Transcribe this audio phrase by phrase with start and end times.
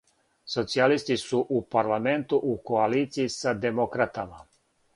[0.53, 4.43] Социјалисти су у парламенту у коалицији са демократама.